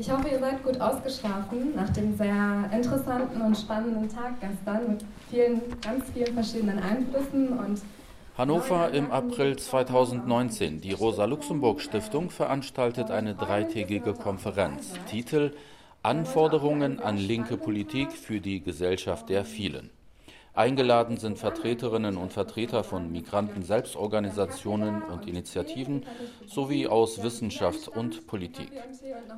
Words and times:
Ich 0.00 0.10
hoffe, 0.10 0.30
ihr 0.30 0.38
seid 0.38 0.64
gut 0.64 0.80
ausgeschlafen 0.80 1.74
nach 1.76 1.90
dem 1.90 2.16
sehr 2.16 2.70
interessanten 2.72 3.42
und 3.42 3.54
spannenden 3.54 4.08
Tag 4.08 4.40
gestern 4.40 4.92
mit 4.92 5.04
vielen, 5.28 5.60
ganz 5.82 6.04
vielen 6.14 6.32
verschiedenen 6.32 6.78
Einflüssen 6.78 7.58
und 7.58 7.82
Hannover 8.38 8.92
im 8.92 9.10
April 9.10 9.58
2019. 9.58 10.80
Die 10.80 10.94
Rosa-Luxemburg-Stiftung 10.94 12.30
veranstaltet 12.30 13.10
eine 13.10 13.34
dreitägige 13.34 14.14
Konferenz. 14.14 14.94
Titel 15.10 15.52
Anforderungen 16.02 16.98
an 17.00 17.18
linke 17.18 17.58
Politik 17.58 18.10
für 18.12 18.40
die 18.40 18.62
Gesellschaft 18.62 19.28
der 19.28 19.44
vielen. 19.44 19.90
Eingeladen 20.54 21.16
sind 21.16 21.38
Vertreterinnen 21.38 22.16
und 22.16 22.32
Vertreter 22.32 22.82
von 22.82 23.12
Migranten-Selbstorganisationen 23.12 25.02
und 25.02 25.28
Initiativen 25.28 26.04
sowie 26.46 26.88
aus 26.88 27.22
Wissenschaft 27.22 27.86
und 27.88 28.26
Politik. 28.26 28.72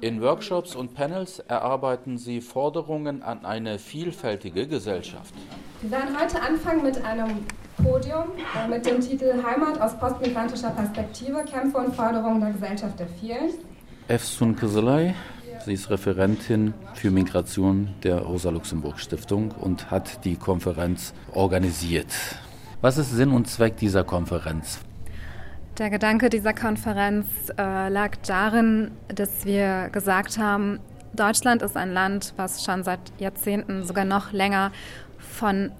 In 0.00 0.22
Workshops 0.22 0.74
und 0.74 0.94
Panels 0.94 1.38
erarbeiten 1.40 2.16
sie 2.16 2.40
Forderungen 2.40 3.22
an 3.22 3.44
eine 3.44 3.78
vielfältige 3.78 4.66
Gesellschaft. 4.66 5.34
Wir 5.82 5.90
werden 5.90 6.18
heute 6.18 6.40
anfangen 6.40 6.82
mit 6.82 7.04
einem 7.04 7.44
Podium 7.82 8.24
äh, 8.56 8.68
mit 8.68 8.86
dem 8.86 9.00
Titel 9.00 9.42
Heimat 9.42 9.80
aus 9.80 9.98
postmigrantischer 9.98 10.70
Perspektive, 10.70 11.44
Kämpfe 11.44 11.78
und 11.78 11.94
Forderungen 11.94 12.40
der 12.40 12.50
Gesellschaft 12.52 12.98
der 12.98 13.08
vielen. 13.08 13.50
Efsun 14.08 14.56
Kızılay, 14.56 15.14
Sie 15.64 15.74
ist 15.74 15.90
Referentin 15.90 16.74
für 16.94 17.12
Migration 17.12 17.94
der 18.02 18.18
Rosa-Luxemburg-Stiftung 18.18 19.52
und 19.52 19.92
hat 19.92 20.24
die 20.24 20.34
Konferenz 20.34 21.14
organisiert. 21.32 22.08
Was 22.80 22.98
ist 22.98 23.12
Sinn 23.12 23.30
und 23.30 23.46
Zweck 23.46 23.76
dieser 23.76 24.02
Konferenz? 24.02 24.80
Der 25.78 25.88
Gedanke 25.88 26.30
dieser 26.30 26.52
Konferenz 26.52 27.26
äh, 27.56 27.88
lag 27.88 28.16
darin, 28.26 28.90
dass 29.06 29.44
wir 29.44 29.88
gesagt 29.92 30.36
haben, 30.36 30.80
Deutschland 31.12 31.62
ist 31.62 31.76
ein 31.76 31.92
Land, 31.92 32.34
was 32.36 32.64
schon 32.64 32.82
seit 32.82 33.00
Jahrzehnten, 33.18 33.84
sogar 33.84 34.04
noch 34.04 34.32
länger 34.32 34.72
von 35.18 35.70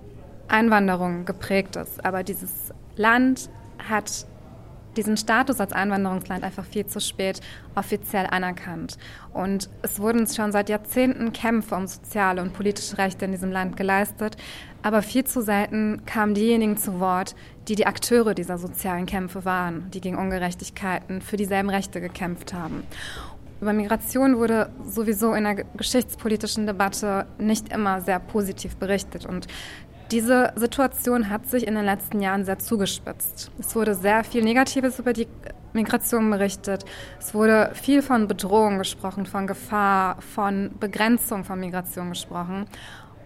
Einwanderung 0.47 1.25
geprägt 1.25 1.75
ist. 1.75 2.05
Aber 2.05 2.23
dieses 2.23 2.73
Land 2.95 3.51
hat 3.89 4.27
diesen 4.97 5.17
Status 5.17 5.61
als 5.61 5.73
Einwanderungsland 5.73 6.45
einfach 6.45 6.65
viel 6.65 6.87
zu 6.87 7.01
spät 7.01 7.41
offiziell 7.75 8.27
anerkannt. 8.31 8.99
Und 9.33 9.71
es 9.83 9.99
wurden 10.01 10.27
schon 10.27 10.53
seit 10.53 10.69
Jahrzehnten 10.69 11.33
Kämpfe 11.33 11.75
um 11.75 11.87
soziale 11.87 12.43
und 12.43 12.53
politische 12.53 12.99
Rechte 12.99 13.25
in 13.25 13.33
diesem 13.33 13.53
Land 13.53 13.77
geleistet, 13.77 14.37
aber 14.83 15.03
viel 15.03 15.25
zu 15.25 15.43
selten 15.43 16.03
kamen 16.07 16.35
diejenigen 16.35 16.77
zu 16.77 16.99
Wort, 17.01 17.35
die 17.69 17.77
die 17.77 17.87
Akteure 17.87 18.35
dieser 18.35 18.59
sozialen 18.59 19.07
Kämpfe 19.07 19.45
waren, 19.45 19.91
die 19.93 20.01
gegen 20.01 20.19
Ungerechtigkeiten 20.19 21.23
für 21.23 21.37
dieselben 21.37 21.71
Rechte 21.71 22.01
gekämpft 22.01 22.53
haben. 22.53 22.83
Über 23.61 23.73
Migration 23.73 24.39
wurde 24.39 24.71
sowieso 24.85 25.35
in 25.35 25.45
der 25.45 25.55
geschichtspolitischen 25.55 26.67
Debatte 26.67 27.27
nicht 27.39 27.73
immer 27.73 28.01
sehr 28.01 28.19
positiv 28.19 28.75
berichtet. 28.75 29.25
Und 29.25 29.47
diese 30.13 30.53
Situation 30.57 31.31
hat 31.31 31.47
sich 31.47 31.67
in 31.67 31.75
den 31.75 31.87
letzten 31.87 32.21
Jahren 32.21 32.45
sehr 32.45 32.59
zugespitzt. 32.59 33.51
Es 33.59 33.75
wurde 33.75 33.95
sehr 33.95 34.23
viel 34.25 34.45
Negatives 34.45 34.99
über 34.99 35.15
die 35.15 35.27
Migration 35.73 36.31
berichtet. 36.31 36.85
Es 37.19 37.35
wurde 37.35 37.71
viel 37.75 38.03
von 38.03 38.29
Bedrohung 38.29 38.79
gesprochen, 38.79 39.25
von 39.25 39.47
Gefahr, 39.47 40.21
von 40.21 40.71
Begrenzung 40.79 41.45
von 41.45 41.59
Migration 41.59 42.11
gesprochen. 42.11 42.67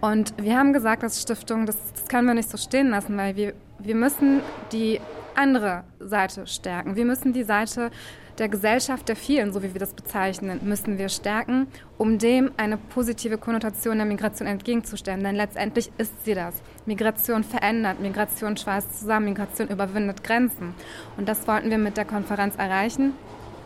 Und 0.00 0.34
wir 0.40 0.56
haben 0.56 0.72
gesagt 0.72 1.02
als 1.02 1.20
Stiftung, 1.20 1.66
das, 1.66 1.76
das 1.92 2.06
können 2.06 2.28
wir 2.28 2.34
nicht 2.34 2.48
so 2.48 2.56
stehen 2.56 2.90
lassen, 2.90 3.16
weil 3.16 3.34
wir, 3.34 3.54
wir 3.80 3.96
müssen 3.96 4.40
die 4.70 5.00
andere 5.34 5.82
Seite 5.98 6.46
stärken. 6.46 6.94
Wir 6.94 7.04
müssen 7.04 7.32
die 7.32 7.44
Seite 7.44 7.90
der 8.38 8.48
Gesellschaft 8.48 9.08
der 9.08 9.16
vielen, 9.16 9.52
so 9.52 9.62
wie 9.62 9.72
wir 9.72 9.80
das 9.80 9.94
bezeichnen, 9.94 10.60
müssen 10.62 10.98
wir 10.98 11.08
stärken, 11.08 11.68
um 11.98 12.18
dem 12.18 12.50
eine 12.56 12.76
positive 12.76 13.38
Konnotation 13.38 13.96
der 13.96 14.06
Migration 14.06 14.46
entgegenzustellen. 14.46 15.22
Denn 15.24 15.36
letztendlich 15.36 15.90
ist 15.98 16.24
sie 16.24 16.34
das. 16.34 16.54
Migration 16.84 17.44
verändert, 17.44 18.00
Migration 18.00 18.56
schweißt 18.56 19.00
zusammen, 19.00 19.26
Migration 19.26 19.68
überwindet 19.68 20.22
Grenzen. 20.22 20.74
Und 21.16 21.28
das 21.28 21.48
wollten 21.48 21.70
wir 21.70 21.78
mit 21.78 21.96
der 21.96 22.04
Konferenz 22.04 22.56
erreichen. 22.56 23.12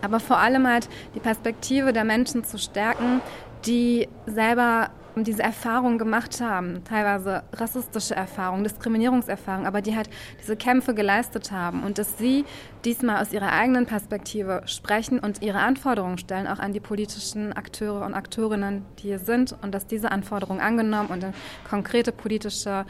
Aber 0.03 0.21
vor 0.21 0.39
allem 0.39 0.67
halt 0.67 0.89
die 1.15 1.21
Perspektive 1.21 1.93
der 1.93 2.05
Menschen 2.05 2.45
zu 2.45 2.59
stärken, 2.59 3.21
die 3.67 4.09
selber 4.27 4.91
diese 5.17 5.43
Erfahrungen 5.43 5.99
gemacht 5.99 6.41
haben, 6.41 6.83
teilweise 6.85 7.43
rassistische 7.53 8.15
Erfahrungen, 8.15 8.65
Diskriminierungserfahrungen, 8.65 9.67
aber 9.67 9.83
die 9.83 9.97
halt 9.97 10.09
diese 10.41 10.57
Kämpfe 10.57 10.95
geleistet 10.95 11.53
haben 11.53 11.83
und 11.83 11.99
dass 11.99 12.19
sie 12.19 12.45
diesmal 12.85 13.21
aus 13.21 13.33
ihrer 13.33 13.53
eigenen 13.53 13.87
Perspektive 13.87 14.63
sprechen 14.67 15.19
und 15.19 15.43
ihre 15.43 15.59
Anforderungen 15.59 16.19
stellen, 16.19 16.47
auch 16.47 16.59
an 16.59 16.73
die 16.73 16.81
politischen 16.81 17.53
Akteure 17.53 18.07
und 18.07 18.15
Akteurinnen, 18.15 18.85
die 18.99 19.09
hier 19.09 19.19
sind 19.19 19.55
und 19.63 19.75
dass 19.75 19.87
diese 19.87 20.11
Anforderungen 20.11 20.61
angenommen 20.61 21.09
und 21.09 21.25
in 21.25 21.35
konkrete 21.69 22.13
politische 22.13 22.87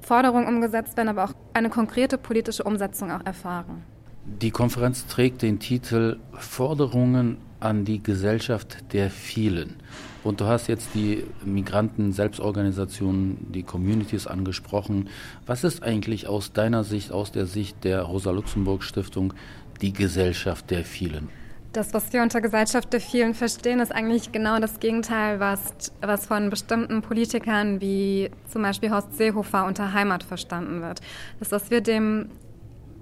Forderungen 0.00 0.46
umgesetzt 0.46 0.96
werden, 0.96 1.08
aber 1.08 1.24
auch 1.24 1.32
eine 1.52 1.70
konkrete 1.70 2.18
politische 2.18 2.62
Umsetzung 2.64 3.10
auch 3.10 3.24
erfahren. 3.24 3.84
Die 4.28 4.50
Konferenz 4.50 5.06
trägt 5.06 5.42
den 5.42 5.60
Titel 5.60 6.18
Forderungen 6.32 7.38
an 7.60 7.84
die 7.84 8.02
Gesellschaft 8.02 8.92
der 8.92 9.08
vielen. 9.08 9.76
Und 10.24 10.40
du 10.40 10.46
hast 10.46 10.66
jetzt 10.66 10.88
die 10.94 11.24
Migranten, 11.44 12.12
Selbstorganisationen, 12.12 13.52
die 13.52 13.62
Communities 13.62 14.26
angesprochen. 14.26 15.08
Was 15.46 15.62
ist 15.62 15.82
eigentlich 15.82 16.26
aus 16.26 16.52
deiner 16.52 16.82
Sicht, 16.82 17.12
aus 17.12 17.30
der 17.30 17.46
Sicht 17.46 17.84
der 17.84 18.02
Rosa-Luxemburg-Stiftung, 18.02 19.32
die 19.80 19.92
Gesellschaft 19.92 20.70
der 20.70 20.84
vielen? 20.84 21.28
Das, 21.72 21.94
was 21.94 22.12
wir 22.12 22.22
unter 22.22 22.40
Gesellschaft 22.40 22.92
der 22.92 23.00
vielen 23.00 23.34
verstehen, 23.34 23.80
ist 23.80 23.92
eigentlich 23.92 24.32
genau 24.32 24.58
das 24.58 24.80
Gegenteil, 24.80 25.40
was, 25.40 25.92
was 26.00 26.26
von 26.26 26.50
bestimmten 26.50 27.02
Politikern 27.02 27.80
wie 27.80 28.30
zum 28.50 28.62
Beispiel 28.62 28.90
Horst 28.90 29.16
Seehofer 29.16 29.66
unter 29.66 29.92
Heimat 29.92 30.24
verstanden 30.24 30.82
wird. 30.82 31.00
Das, 31.38 31.52
was 31.52 31.70
wir 31.70 31.80
dem 31.80 32.30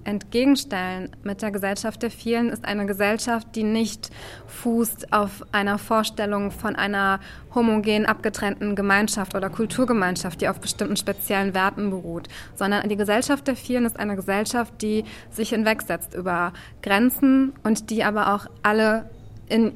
entgegenstellen 0.05 1.09
mit 1.23 1.41
der 1.41 1.51
Gesellschaft 1.51 2.01
der 2.03 2.11
vielen, 2.11 2.49
ist 2.49 2.65
eine 2.65 2.85
Gesellschaft, 2.85 3.47
die 3.55 3.63
nicht 3.63 4.09
fußt 4.47 5.11
auf 5.11 5.43
einer 5.51 5.77
Vorstellung 5.77 6.51
von 6.51 6.75
einer 6.75 7.19
homogen 7.53 8.05
abgetrennten 8.05 8.75
Gemeinschaft 8.75 9.35
oder 9.35 9.49
Kulturgemeinschaft, 9.49 10.41
die 10.41 10.47
auf 10.47 10.59
bestimmten 10.59 10.95
speziellen 10.95 11.53
Werten 11.53 11.89
beruht, 11.89 12.27
sondern 12.55 12.87
die 12.87 12.97
Gesellschaft 12.97 13.47
der 13.47 13.55
vielen 13.55 13.85
ist 13.85 13.99
eine 13.99 14.15
Gesellschaft, 14.15 14.81
die 14.81 15.03
sich 15.31 15.49
hinwegsetzt 15.49 16.13
über 16.13 16.53
Grenzen 16.81 17.53
und 17.63 17.89
die 17.89 18.03
aber 18.03 18.33
auch 18.33 18.47
alle 18.63 19.09
in 19.47 19.73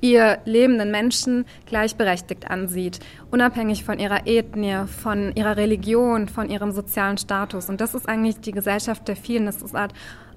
ihr 0.00 0.38
lebenden 0.44 0.90
Menschen 0.90 1.44
gleichberechtigt 1.66 2.50
ansieht, 2.50 3.00
unabhängig 3.30 3.84
von 3.84 3.98
ihrer 3.98 4.26
Ethnie, 4.26 4.86
von 4.86 5.32
ihrer 5.34 5.56
Religion, 5.56 6.28
von 6.28 6.50
ihrem 6.50 6.72
sozialen 6.72 7.18
Status. 7.18 7.68
Und 7.68 7.80
das 7.80 7.94
ist 7.94 8.08
eigentlich 8.08 8.40
die 8.40 8.52
Gesellschaft 8.52 9.08
der 9.08 9.16
vielen. 9.16 9.46
Das 9.46 9.62
ist 9.62 9.74
halt 9.74 9.92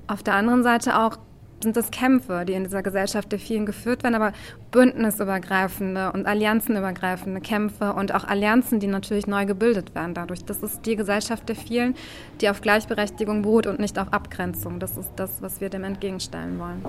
auf 0.07 0.23
der 0.23 0.33
anderen 0.35 0.63
Seite 0.63 0.97
auch 0.99 1.17
sind 1.63 1.77
das 1.77 1.91
Kämpfe, 1.91 2.45
die 2.45 2.53
in 2.53 2.63
dieser 2.63 2.83
Gesellschaft 2.83 3.31
der 3.31 3.39
vielen 3.39 3.65
geführt 3.65 4.03
werden, 4.03 4.15
aber 4.15 4.33
bündnisübergreifende 4.71 6.11
und 6.11 6.25
allianzenübergreifende 6.25 7.41
Kämpfe 7.41 7.93
und 7.93 8.13
auch 8.13 8.23
Allianzen, 8.23 8.79
die 8.79 8.87
natürlich 8.87 9.27
neu 9.27 9.45
gebildet 9.45 9.95
werden 9.95 10.13
dadurch. 10.13 10.45
Das 10.45 10.63
ist 10.63 10.85
die 10.85 10.95
Gesellschaft 10.95 11.49
der 11.49 11.55
vielen, 11.55 11.95
die 12.41 12.49
auf 12.49 12.61
Gleichberechtigung 12.61 13.41
beruht 13.41 13.67
und 13.67 13.79
nicht 13.79 13.97
auf 13.99 14.13
Abgrenzung. 14.13 14.79
Das 14.79 14.97
ist 14.97 15.11
das, 15.15 15.41
was 15.41 15.61
wir 15.61 15.69
dem 15.69 15.83
entgegenstellen 15.83 16.59
wollen. 16.59 16.83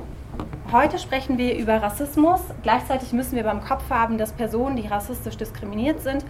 Heute 0.73 0.99
sprechen 0.99 1.37
wir 1.39 1.57
über 1.57 1.83
Rassismus. 1.83 2.41
Gleichzeitig 2.63 3.13
müssen 3.13 3.37
wir 3.37 3.43
beim 3.43 3.61
Kopf 3.61 3.91
haben, 3.91 4.19
dass 4.19 4.33
Personen, 4.33 4.77
die 4.77 4.87
rassistisch 4.87 5.37
diskriminiert 5.37 6.01
sind, 6.01 6.25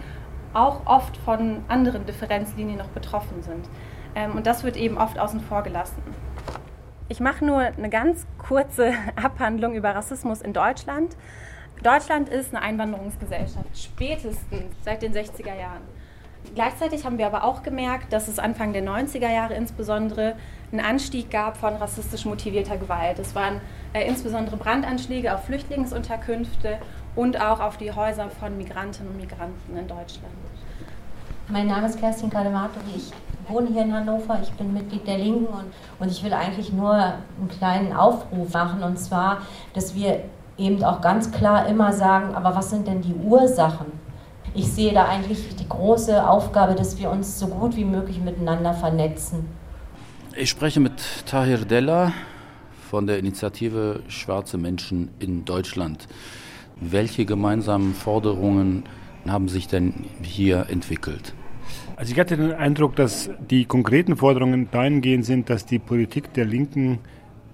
auch 0.53 0.85
oft 0.85 1.15
von 1.17 1.57
anderen 1.67 2.05
Differenzlinien 2.05 2.77
noch 2.77 2.87
betroffen 2.87 3.41
sind. 3.43 3.69
Ähm, 4.15 4.35
und 4.35 4.45
das 4.47 4.63
wird 4.63 4.77
eben 4.77 4.97
oft 4.97 5.19
außen 5.19 5.39
vor 5.41 5.63
gelassen. 5.63 6.01
Ich 7.11 7.19
mache 7.19 7.43
nur 7.43 7.59
eine 7.59 7.89
ganz 7.89 8.25
kurze 8.37 8.93
Abhandlung 9.21 9.73
über 9.73 9.93
Rassismus 9.93 10.41
in 10.41 10.53
Deutschland. 10.53 11.17
Deutschland 11.83 12.29
ist 12.29 12.55
eine 12.55 12.63
Einwanderungsgesellschaft, 12.63 13.67
spätestens 13.77 14.73
seit 14.85 15.01
den 15.01 15.13
60er 15.13 15.53
Jahren. 15.59 15.81
Gleichzeitig 16.55 17.03
haben 17.03 17.17
wir 17.17 17.25
aber 17.25 17.43
auch 17.43 17.63
gemerkt, 17.63 18.13
dass 18.13 18.29
es 18.29 18.39
Anfang 18.39 18.71
der 18.71 18.83
90er 18.85 19.29
Jahre 19.29 19.55
insbesondere 19.55 20.37
einen 20.71 20.79
Anstieg 20.79 21.29
gab 21.29 21.57
von 21.57 21.75
rassistisch 21.75 22.23
motivierter 22.23 22.77
Gewalt. 22.77 23.19
Es 23.19 23.35
waren 23.35 23.59
äh, 23.91 24.07
insbesondere 24.07 24.55
Brandanschläge 24.55 25.35
auf 25.35 25.43
Flüchtlingsunterkünfte 25.43 26.77
und 27.17 27.41
auch 27.41 27.59
auf 27.59 27.75
die 27.75 27.91
Häuser 27.91 28.29
von 28.29 28.57
Migrantinnen 28.57 29.11
und 29.11 29.19
Migranten 29.19 29.77
in 29.77 29.85
Deutschland. 29.85 30.33
Mein 31.49 31.67
Name 31.67 31.87
ist 31.87 31.99
Kerstin 31.99 32.29
Kademato. 32.29 32.79
Ich 32.95 33.11
wohne 33.51 33.67
hier 33.67 33.83
in 33.83 33.93
Hannover, 33.93 34.39
ich 34.41 34.51
bin 34.53 34.73
Mitglied 34.73 35.05
der 35.05 35.17
Linken 35.17 35.47
und, 35.47 35.65
und 35.99 36.11
ich 36.11 36.23
will 36.23 36.33
eigentlich 36.33 36.71
nur 36.73 36.93
einen 36.93 37.49
kleinen 37.49 37.93
Aufruf 37.93 38.53
machen 38.53 38.83
und 38.83 38.97
zwar, 38.97 39.41
dass 39.73 39.93
wir 39.95 40.23
eben 40.57 40.83
auch 40.83 41.01
ganz 41.01 41.31
klar 41.31 41.67
immer 41.67 41.93
sagen, 41.93 42.33
aber 42.35 42.55
was 42.55 42.69
sind 42.69 42.87
denn 42.87 43.01
die 43.01 43.13
Ursachen? 43.13 43.87
Ich 44.53 44.67
sehe 44.67 44.93
da 44.93 45.05
eigentlich 45.05 45.55
die 45.55 45.67
große 45.67 46.27
Aufgabe, 46.27 46.75
dass 46.75 46.97
wir 46.99 47.09
uns 47.09 47.39
so 47.39 47.47
gut 47.47 47.75
wie 47.75 47.85
möglich 47.85 48.19
miteinander 48.19 48.73
vernetzen. 48.73 49.45
Ich 50.35 50.49
spreche 50.49 50.79
mit 50.79 50.93
Tahir 51.25 51.59
Della 51.59 52.11
von 52.89 53.07
der 53.07 53.19
Initiative 53.19 54.01
Schwarze 54.07 54.57
Menschen 54.57 55.09
in 55.19 55.45
Deutschland. 55.45 56.07
Welche 56.75 57.25
gemeinsamen 57.25 57.93
Forderungen 57.93 58.83
haben 59.27 59.47
sich 59.47 59.67
denn 59.67 60.05
hier 60.21 60.65
entwickelt? 60.69 61.33
Also 62.01 62.13
ich 62.13 62.19
hatte 62.19 62.35
den 62.35 62.51
Eindruck, 62.51 62.95
dass 62.95 63.29
die 63.51 63.65
konkreten 63.65 64.17
Forderungen 64.17 64.69
dahingehend 64.71 65.23
sind, 65.23 65.51
dass 65.51 65.67
die 65.67 65.77
Politik 65.77 66.33
der 66.33 66.45
Linken 66.45 66.97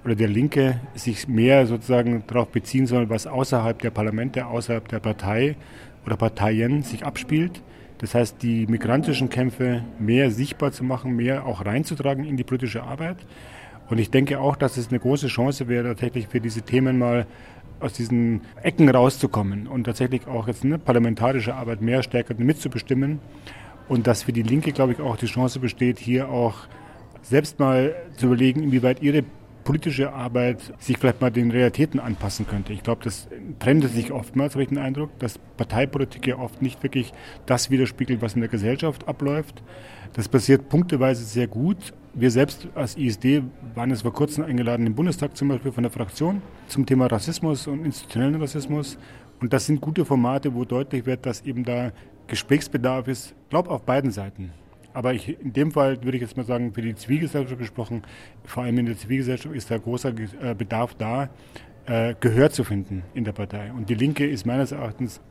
oder 0.05 0.15
der 0.15 0.29
Linke 0.29 0.79
sich 0.95 1.27
mehr 1.27 1.67
sozusagen 1.67 2.23
darauf 2.27 2.47
beziehen 2.47 2.87
soll, 2.87 3.09
was 3.09 3.27
außerhalb 3.27 3.81
der 3.81 3.89
Parlamente, 3.89 4.45
außerhalb 4.45 4.87
der 4.87 5.01
Partei 5.01 5.57
oder 6.05 6.15
Parteien 6.15 6.81
sich 6.83 7.05
abspielt. 7.05 7.61
Das 7.97 8.15
heißt, 8.15 8.41
die 8.41 8.67
migrantischen 8.67 9.27
Kämpfe 9.27 9.83
mehr 9.99 10.31
sichtbar 10.31 10.71
zu 10.71 10.85
machen, 10.85 11.17
mehr 11.17 11.45
auch 11.45 11.65
reinzutragen 11.65 12.23
in 12.23 12.37
die 12.37 12.45
politische 12.45 12.83
Arbeit. 12.83 13.17
Und 13.89 13.97
ich 13.97 14.11
denke 14.11 14.39
auch, 14.39 14.55
dass 14.55 14.77
es 14.77 14.87
eine 14.87 14.99
große 14.99 15.27
Chance 15.27 15.67
wäre, 15.67 15.89
tatsächlich 15.89 16.29
für 16.29 16.39
diese 16.39 16.61
Themen 16.61 16.97
mal 16.97 17.27
aus 17.81 17.91
diesen 17.91 18.43
Ecken 18.63 18.87
rauszukommen 18.87 19.67
und 19.67 19.83
tatsächlich 19.83 20.25
auch 20.25 20.47
jetzt 20.47 20.63
eine 20.63 20.79
parlamentarische 20.79 21.53
Arbeit 21.53 21.81
mehr 21.81 22.01
stärker 22.01 22.33
mitzubestimmen. 22.37 23.19
Und 23.87 24.07
dass 24.07 24.23
für 24.23 24.33
die 24.33 24.43
Linke, 24.43 24.71
glaube 24.71 24.93
ich, 24.93 24.99
auch 24.99 25.17
die 25.17 25.27
Chance 25.27 25.59
besteht, 25.59 25.99
hier 25.99 26.29
auch 26.29 26.55
selbst 27.21 27.59
mal 27.59 27.95
zu 28.17 28.27
überlegen, 28.27 28.63
inwieweit 28.63 29.01
ihre 29.01 29.23
politische 29.67 30.13
Arbeit 30.13 30.73
sich 30.79 30.97
vielleicht 30.97 31.19
mal 31.19 31.29
den 31.29 31.51
Realitäten 31.51 31.99
anpassen 31.99 32.47
könnte. 32.47 32.71
Ich 32.71 32.83
glaube, 32.83 33.03
das 33.03 33.27
trennt 33.59 33.83
sich 33.89 34.13
oftmals, 34.13 34.53
habe 34.53 34.63
ich 34.63 34.69
den 34.69 34.77
Eindruck, 34.77 35.09
dass 35.19 35.39
Parteipolitik 35.57 36.25
ja 36.25 36.37
oft 36.37 36.61
nicht 36.61 36.81
wirklich 36.83 37.11
das 37.45 37.69
widerspiegelt, 37.69 38.21
was 38.21 38.35
in 38.35 38.39
der 38.39 38.49
Gesellschaft 38.49 39.09
abläuft. 39.09 39.61
Das 40.13 40.29
passiert 40.29 40.69
punkteweise 40.69 41.25
sehr 41.25 41.47
gut. 41.47 41.93
Wir 42.13 42.31
selbst 42.31 42.69
als 42.75 42.95
ISD 42.95 43.43
waren 43.75 43.89
jetzt 43.89 44.03
vor 44.03 44.13
kurzem 44.13 44.45
eingeladen 44.45 44.87
im 44.87 44.95
Bundestag 44.95 45.35
zum 45.35 45.49
Beispiel 45.49 45.73
von 45.73 45.83
der 45.83 45.91
Fraktion 45.91 46.41
zum 46.67 46.85
Thema 46.85 47.07
Rassismus 47.07 47.67
und 47.67 47.83
institutionellen 47.83 48.35
Rassismus. 48.35 48.97
Und 49.41 49.51
das 49.51 49.65
sind 49.65 49.81
gute 49.81 50.05
Formate, 50.05 50.55
wo 50.55 50.63
deutlich 50.63 51.05
wird, 51.05 51.25
dass 51.25 51.41
eben 51.41 51.65
da 51.65 51.91
Gesprächsbedarf 52.27 53.07
ist, 53.07 53.35
glaube 53.49 53.69
auf 53.69 53.83
beiden 53.83 54.11
Seiten. 54.11 54.51
Aber 54.93 55.13
ich, 55.13 55.39
in 55.39 55.53
dem 55.53 55.71
Fall 55.71 56.03
würde 56.03 56.17
ich 56.17 56.21
jetzt 56.21 56.37
mal 56.37 56.45
sagen, 56.45 56.73
für 56.73 56.81
die 56.81 56.95
Zivilgesellschaft 56.95 57.59
gesprochen, 57.59 58.01
vor 58.43 58.63
allem 58.63 58.79
in 58.79 58.87
der 58.87 58.97
Zivilgesellschaft 58.97 59.55
ist 59.55 59.69
da 59.69 59.77
großer 59.77 60.13
äh, 60.41 60.55
Bedarf 60.55 60.95
da, 60.95 61.29
äh, 61.85 62.15
Gehör 62.19 62.49
zu 62.49 62.63
finden 62.63 63.03
in 63.13 63.23
der 63.23 63.31
Partei. 63.31 63.71
Und 63.71 63.89
die 63.89 63.95
Linke 63.95 64.25
ist 64.25 64.45
meines 64.45 64.71
Erachtens 64.71 65.21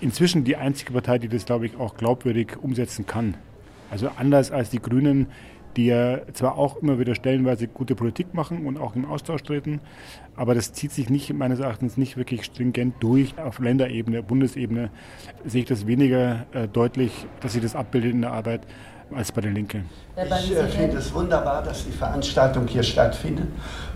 inzwischen 0.00 0.44
die 0.44 0.56
einzige 0.56 0.92
Partei, 0.92 1.18
die 1.18 1.28
das, 1.28 1.44
glaube 1.44 1.66
ich, 1.66 1.76
auch 1.76 1.96
glaubwürdig 1.96 2.56
umsetzen 2.62 3.06
kann. 3.06 3.34
Also 3.90 4.10
anders 4.16 4.50
als 4.50 4.70
die 4.70 4.80
Grünen, 4.80 5.26
die 5.78 5.86
ja 5.86 6.18
zwar 6.34 6.58
auch 6.58 6.82
immer 6.82 6.98
wieder 6.98 7.14
stellenweise 7.14 7.68
gute 7.68 7.94
Politik 7.94 8.34
machen 8.34 8.66
und 8.66 8.78
auch 8.78 8.96
im 8.96 9.06
Austausch 9.06 9.44
treten, 9.44 9.80
aber 10.34 10.56
das 10.56 10.72
zieht 10.72 10.90
sich 10.90 11.08
nicht 11.08 11.32
meines 11.32 11.60
Erachtens 11.60 11.96
nicht 11.96 12.16
wirklich 12.16 12.44
stringent 12.44 12.96
durch. 12.98 13.38
Auf 13.38 13.60
Länderebene, 13.60 14.24
Bundesebene 14.24 14.90
sehe 15.46 15.62
ich 15.62 15.68
das 15.68 15.86
weniger 15.86 16.46
äh, 16.52 16.66
deutlich, 16.66 17.12
dass 17.40 17.52
sich 17.52 17.62
das 17.62 17.76
abbildet 17.76 18.12
in 18.12 18.22
der 18.22 18.32
Arbeit 18.32 18.62
als 19.14 19.30
bei 19.30 19.40
der 19.40 19.52
Linke. 19.52 19.84
Ich 20.16 20.56
äh, 20.56 20.66
finde 20.66 20.96
es 20.98 21.14
wunderbar, 21.14 21.62
dass 21.62 21.84
die 21.86 21.92
Veranstaltung 21.92 22.66
hier 22.66 22.82
stattfindet 22.82 23.46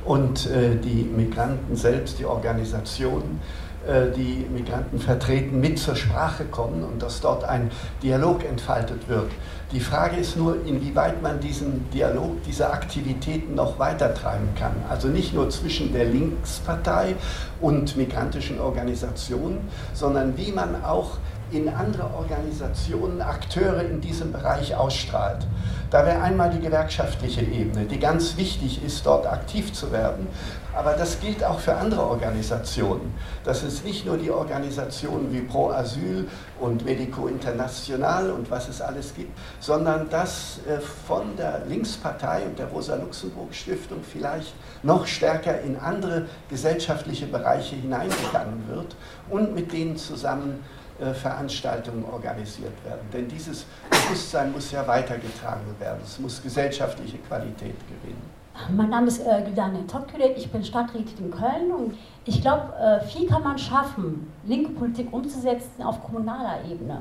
und 0.05 0.46
äh, 0.46 0.76
die 0.76 1.02
Migranten 1.02 1.75
selbst, 1.75 2.20
die 2.20 2.25
Organisationen, 2.25 3.40
äh, 3.87 4.12
die 4.17 4.46
Migranten 4.55 5.00
vertreten, 5.00 5.58
mit 5.58 5.81
zur 5.81 5.96
Sprache 5.96 6.44
kommen 6.44 6.84
und 6.84 7.02
dass 7.02 7.20
dort 7.20 7.43
ein 7.43 7.73
Dialog 8.05 8.44
entfaltet 8.44 9.08
wird. 9.08 9.32
Die 9.73 9.81
Frage 9.81 10.17
ist 10.17 10.37
nur, 10.37 10.67
inwieweit 10.67 11.23
man 11.23 11.41
diesen 11.41 11.89
Dialog, 11.93 12.43
diese 12.47 12.71
Aktivitäten 12.71 13.55
noch 13.55 13.79
weitertreiben 13.79 14.49
kann. 14.55 14.75
Also 14.91 15.09
nicht 15.09 15.33
nur 15.33 15.49
zwischen 15.49 15.95
der 15.95 16.05
Linkspartei 16.05 17.17
und 17.59 17.97
migrantischen 17.97 18.61
Organisationen, 18.61 19.61
sondern 19.95 20.37
wie 20.37 20.53
man 20.53 20.85
auch 20.85 21.17
in 21.53 21.69
andere 21.69 22.15
Organisationen, 22.15 23.21
Akteure 23.21 23.83
in 23.83 24.01
diesem 24.01 24.33
Bereich 24.33 24.75
ausstrahlt. 24.75 25.47
Da 25.91 26.07
wäre 26.07 26.23
einmal 26.23 26.49
die 26.51 26.61
gewerkschaftliche 26.61 27.43
Ebene, 27.43 27.85
die 27.85 28.01
ganz 28.01 28.39
wichtig 28.39 28.83
ist, 28.83 29.05
dort 29.05 29.27
aktiv 29.27 29.75
zu 29.75 29.93
werden. 29.93 30.27
Aber 30.75 30.95
das 30.95 31.21
gilt 31.21 31.45
auch 31.45 31.61
für 31.61 31.75
andere 31.77 32.03
Organisationen. 32.07 33.13
Das 33.45 33.63
ist 33.63 33.85
nicht 33.85 34.07
nur 34.07 34.17
die 34.17 34.31
Organisationen 34.31 35.31
wie 35.31 35.43
Pro 35.43 35.69
Asyl 35.69 36.27
und 36.61 36.87
Medico 36.87 37.27
International 37.27 38.31
und 38.31 38.51
was 38.51 38.69
es 38.69 38.81
alles 38.81 39.15
gibt, 39.15 39.37
sondern 39.61 40.09
dass 40.09 40.61
äh, 40.67 40.81
von 40.81 41.37
der 41.37 41.67
Linkspartei 41.69 42.47
und 42.47 42.59
der 42.59 42.69
Rosa-Luxemburg-Stiftung 42.69 43.99
vielleicht 44.03 44.55
noch 44.83 45.07
stärker 45.07 45.61
in 45.61 45.77
andere 45.77 46.27
gesellschaftliche 46.49 47.27
Bereiche 47.27 47.77
hineingegangen 47.77 48.67
wird 48.69 48.97
und 49.29 49.55
mit 49.55 49.73
denen 49.73 49.99
zusammen 49.99 50.65
Veranstaltungen 51.15 52.05
organisiert 52.05 52.73
werden. 52.85 53.09
Denn 53.12 53.29
dieses 53.29 53.67
Bewusstsein 53.91 54.53
muss 54.53 54.71
ja 54.71 54.87
weitergetragen 54.87 55.75
werden. 55.79 56.00
Es 56.05 56.19
muss 56.19 56.43
gesellschaftliche 56.43 57.19
Qualität 57.19 57.77
gewinnen. 57.89 58.31
Mein 58.77 58.91
Name 58.91 59.09
ist 59.09 59.21
äh, 59.21 59.43
Gudane 59.47 59.87
Topküle, 59.87 60.33
ich 60.35 60.50
bin 60.50 60.62
Stadträtin 60.62 61.27
in 61.27 61.31
Köln 61.31 61.73
und 61.73 61.94
ich 62.27 62.43
glaube, 62.43 62.75
äh, 62.77 63.05
viel 63.06 63.27
kann 63.27 63.43
man 63.43 63.59
schaffen, 63.59 64.31
linke 64.44 64.71
Politik 64.73 65.12
umzusetzen 65.12 65.83
auf 65.83 66.03
kommunaler 66.05 66.59
Ebene. 66.71 67.00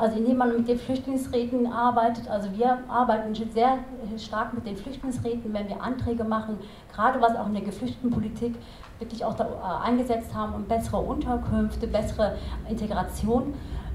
Also 0.00 0.16
indem 0.16 0.38
man 0.38 0.56
mit 0.56 0.66
den 0.66 0.78
Flüchtlingsräten 0.78 1.70
arbeitet, 1.70 2.26
also 2.26 2.48
wir 2.56 2.78
arbeiten 2.88 3.34
sehr 3.34 3.80
stark 4.16 4.54
mit 4.54 4.66
den 4.66 4.74
Flüchtlingsräten, 4.74 5.52
wenn 5.52 5.68
wir 5.68 5.82
Anträge 5.82 6.24
machen, 6.24 6.56
gerade 6.90 7.20
was 7.20 7.36
auch 7.36 7.46
in 7.46 7.52
der 7.52 7.64
Geflüchtetenpolitik 7.64 8.54
wirklich 8.98 9.22
auch 9.26 9.38
äh, 9.38 9.44
eingesetzt 9.84 10.34
haben, 10.34 10.54
um 10.54 10.64
bessere 10.64 10.96
Unterkünfte, 10.96 11.86
bessere 11.86 12.36
Integration. 12.70 13.52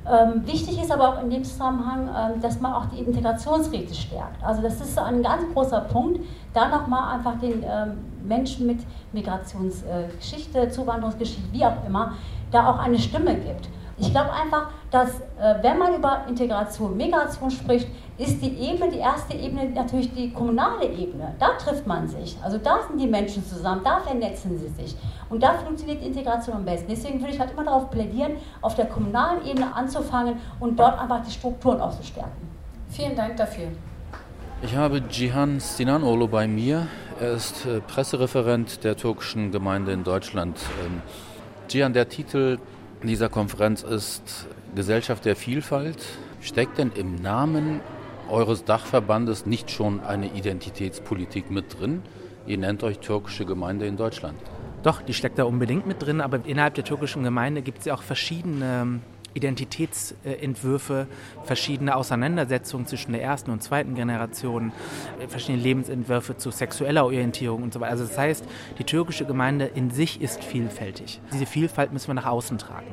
Ähm, 0.08 0.46
wichtig 0.46 0.80
ist 0.80 0.92
aber 0.92 1.10
auch 1.10 1.24
in 1.24 1.32
dem 1.32 1.44
Zusammenhang, 1.44 2.08
ähm, 2.08 2.40
dass 2.40 2.62
man 2.62 2.74
auch 2.74 2.86
die 2.86 3.00
Integrationsräte 3.00 3.96
stärkt. 3.96 4.44
Also 4.44 4.62
das 4.62 4.80
ist 4.80 5.00
ein 5.00 5.24
ganz 5.24 5.52
großer 5.54 5.82
Punkt, 5.82 6.20
da 6.54 6.68
nochmal 6.70 7.16
einfach 7.16 7.40
den 7.40 7.64
ähm, 7.64 7.98
Menschen 8.24 8.68
mit 8.68 8.82
Migrationsgeschichte, 9.12 10.60
äh, 10.60 10.70
Zuwanderungsgeschichte, 10.70 11.52
wie 11.52 11.66
auch 11.66 11.84
immer, 11.88 12.14
da 12.52 12.70
auch 12.70 12.78
eine 12.78 13.00
Stimme 13.00 13.34
gibt. 13.34 13.70
Ich 13.98 14.12
glaube 14.12 14.32
einfach, 14.34 14.70
dass 14.92 15.10
äh, 15.10 15.56
wenn 15.62 15.78
man 15.78 15.96
über 15.96 16.26
Integration, 16.28 16.96
Migration 16.96 17.52
spricht, 17.52 17.88
ist 18.18 18.42
die 18.42 18.58
Ebene, 18.58 18.92
die 18.92 19.00
erste 19.00 19.36
Ebene 19.36 19.70
natürlich 19.72 20.14
die 20.14 20.32
kommunale 20.32 20.86
Ebene. 20.86 21.36
Da 21.38 21.50
trifft 21.60 21.86
man 21.86 22.08
sich. 22.08 22.38
Also 22.42 22.58
da 22.58 22.80
sind 22.88 23.00
die 23.00 23.08
Menschen 23.08 23.46
zusammen, 23.46 23.82
da 23.84 24.00
vernetzen 24.00 24.58
sie 24.58 24.70
sich. 24.70 24.96
Und 25.30 25.44
da 25.44 25.54
funktioniert 25.54 26.02
Integration 26.02 26.56
am 26.56 26.66
besten. 26.66 26.88
Deswegen 26.90 27.20
würde 27.20 27.34
ich 27.34 27.40
halt 27.40 27.52
immer 27.52 27.66
darauf 27.66 27.90
plädieren, 27.90 28.34
auf 28.62 28.76
der 28.76 28.86
kommunalen 28.86 29.46
Ebene 29.46 29.76
anzufangen 29.76 30.38
und 30.60 30.80
dort 30.80 30.98
einfach 30.98 31.26
die 31.26 31.32
Strukturen 31.32 31.82
auch 31.82 31.98
zu 31.98 32.04
stärken. 32.04 32.50
Vielen 32.90 33.16
Dank 33.16 33.36
dafür. 33.36 33.68
Ich 34.62 34.76
habe 34.76 35.02
Cihan 35.10 35.60
Sinanolo 35.60 36.28
bei 36.28 36.48
mir. 36.48 36.88
Er 37.20 37.34
ist 37.34 37.66
äh, 37.66 37.82
Pressereferent 37.82 38.84
der 38.84 38.96
türkischen 38.96 39.52
Gemeinde 39.52 39.92
in 39.92 40.04
Deutschland. 40.06 40.58
Ähm, 40.86 41.02
Cihan, 41.68 41.92
der 41.92 42.08
Titel 42.08 42.60
dieser 43.04 43.30
Konferenz 43.30 43.84
ist 43.84 44.48
Gesellschaft 44.76 45.26
der 45.26 45.36
Vielfalt. 45.36 46.04
Steckt 46.42 46.78
denn 46.78 46.92
im 46.96 47.16
Namen 47.16 47.82
eures 48.30 48.66
Dachverbandes 48.66 49.46
nicht 49.46 49.72
schon 49.72 50.00
eine 50.02 50.34
Identitätspolitik 50.34 51.52
mit 51.52 51.80
drin? 51.80 52.02
Ihr 52.48 52.58
nennt 52.58 52.84
euch 52.84 53.00
türkische 53.00 53.46
Gemeinde 53.46 53.86
in 53.88 53.98
Deutschland. 53.98 54.38
Doch, 54.84 55.02
die 55.02 55.14
steckt 55.14 55.40
da 55.40 55.46
unbedingt 55.46 55.88
mit 55.88 56.02
drin, 56.02 56.22
aber 56.22 56.46
innerhalb 56.46 56.76
der 56.76 56.84
türkischen 56.84 57.24
Gemeinde 57.24 57.62
gibt 57.62 57.80
es 57.80 57.86
ja 57.86 57.96
auch 57.96 58.04
verschiedene 58.04 58.82
ähm, 58.82 59.02
Identitätsentwürfe, 59.36 61.08
verschiedene 61.44 61.96
Auseinandersetzungen 61.96 62.88
zwischen 62.88 63.12
der 63.12 63.22
ersten 63.22 63.52
und 63.52 63.62
zweiten 63.62 63.94
Generation, 63.94 64.72
äh, 65.20 65.28
verschiedene 65.28 65.62
Lebensentwürfe 65.62 66.38
zu 66.38 66.50
sexueller 66.50 67.06
Orientierung 67.06 67.62
und 67.62 67.74
so 67.74 67.80
weiter. 67.80 67.92
Also 67.92 68.06
das 68.06 68.18
heißt, 68.18 68.46
die 68.80 68.84
türkische 68.84 69.26
Gemeinde 69.26 69.66
in 69.66 69.92
sich 69.92 70.22
ist 70.22 70.44
vielfältig. 70.44 71.22
Diese 71.32 71.46
Vielfalt 71.46 71.94
müssen 71.94 72.08
wir 72.08 72.16
nach 72.16 72.26
außen 72.26 72.58
tragen. 72.58 72.88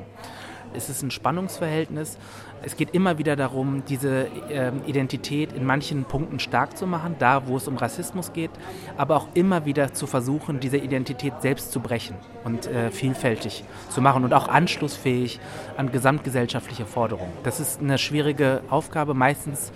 Es 0.75 0.89
ist 0.89 1.03
ein 1.03 1.11
Spannungsverhältnis. 1.11 2.19
Es 2.65 2.77
geht 2.77 2.95
immer 2.95 3.19
wieder 3.19 3.35
darum, 3.35 3.83
diese 3.89 4.29
äh, 4.49 4.71
Identität 4.87 5.53
in 5.53 5.65
manchen 5.65 6.05
Punkten 6.05 6.39
stark 6.39 6.77
zu 6.77 6.87
machen, 6.87 7.17
da 7.19 7.47
wo 7.47 7.57
es 7.57 7.67
um 7.67 7.77
Rassismus 7.77 8.33
geht, 8.33 8.51
aber 8.97 9.17
auch 9.17 9.29
immer 9.35 9.65
wieder 9.65 9.93
zu 9.93 10.07
versuchen, 10.07 10.61
diese 10.61 10.77
Identität 10.77 11.35
selbst 11.41 11.73
zu 11.73 11.81
brechen 11.81 12.17
und 12.45 12.67
äh, 12.67 12.91
vielfältig 12.91 13.65
zu 13.89 14.01
machen 14.01 14.25
und 14.25 14.33
auch 14.33 14.49
anschlussfähig 14.49 15.41
an 15.77 15.91
gesamtgesellschaftliche 15.91 16.87
Forderungen. 16.87 17.33
Das 17.43 17.59
ist 17.59 17.81
eine 17.81 17.99
schwierige 17.99 18.63
Aufgabe, 18.71 19.15
meistens 19.15 19.73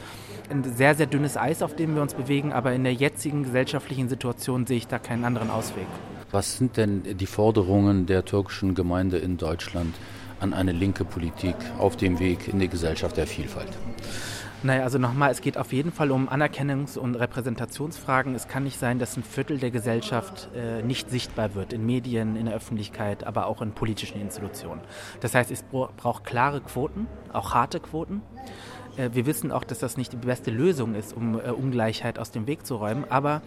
ein 0.48 0.62
sehr, 0.62 0.94
sehr 0.94 1.06
dünnes 1.06 1.36
Eis, 1.36 1.62
auf 1.62 1.74
dem 1.74 1.96
wir 1.96 2.02
uns 2.02 2.14
bewegen, 2.14 2.52
aber 2.52 2.72
in 2.72 2.84
der 2.84 2.94
jetzigen 2.94 3.42
gesellschaftlichen 3.42 4.08
Situation 4.08 4.66
sehe 4.66 4.76
ich 4.76 4.86
da 4.86 4.98
keinen 5.00 5.24
anderen 5.24 5.50
Ausweg. 5.50 5.86
Was 6.30 6.56
sind 6.56 6.76
denn 6.76 7.02
die 7.16 7.26
Forderungen 7.26 8.06
der 8.06 8.24
türkischen 8.24 8.74
Gemeinde 8.74 9.18
in 9.18 9.38
Deutschland? 9.38 9.94
An 10.40 10.52
eine 10.52 10.72
linke 10.72 11.04
Politik 11.04 11.56
auf 11.78 11.96
dem 11.96 12.18
Weg 12.18 12.48
in 12.48 12.58
die 12.58 12.68
Gesellschaft 12.68 13.16
der 13.16 13.26
Vielfalt? 13.26 13.72
Naja, 14.62 14.84
also 14.84 14.98
nochmal, 14.98 15.30
es 15.30 15.42
geht 15.42 15.58
auf 15.58 15.72
jeden 15.72 15.92
Fall 15.92 16.10
um 16.10 16.28
Anerkennungs- 16.28 16.98
und 16.98 17.14
Repräsentationsfragen. 17.14 18.34
Es 18.34 18.48
kann 18.48 18.64
nicht 18.64 18.78
sein, 18.78 18.98
dass 18.98 19.16
ein 19.16 19.22
Viertel 19.22 19.58
der 19.58 19.70
Gesellschaft 19.70 20.48
äh, 20.56 20.82
nicht 20.82 21.10
sichtbar 21.10 21.54
wird, 21.54 21.72
in 21.72 21.84
Medien, 21.84 22.36
in 22.36 22.46
der 22.46 22.54
Öffentlichkeit, 22.54 23.24
aber 23.24 23.46
auch 23.46 23.60
in 23.60 23.72
politischen 23.72 24.20
Institutionen. 24.20 24.80
Das 25.20 25.34
heißt, 25.34 25.50
es 25.50 25.62
braucht 25.62 26.24
klare 26.24 26.60
Quoten, 26.62 27.06
auch 27.32 27.54
harte 27.54 27.80
Quoten. 27.80 28.22
Äh, 28.96 29.10
wir 29.12 29.26
wissen 29.26 29.52
auch, 29.52 29.64
dass 29.64 29.78
das 29.78 29.96
nicht 29.96 30.12
die 30.12 30.16
beste 30.16 30.50
Lösung 30.50 30.94
ist, 30.94 31.14
um 31.14 31.38
äh, 31.38 31.50
Ungleichheit 31.50 32.18
aus 32.18 32.30
dem 32.30 32.46
Weg 32.46 32.66
zu 32.66 32.76
räumen, 32.76 33.04
aber 33.08 33.42